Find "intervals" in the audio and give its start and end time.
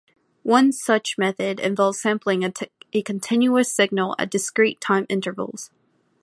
5.09-5.69